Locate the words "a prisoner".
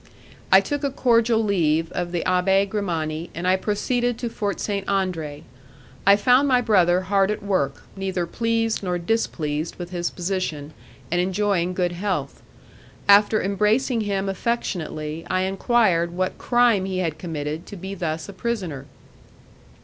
18.27-18.87